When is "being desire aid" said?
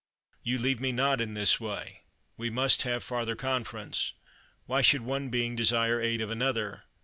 5.29-6.21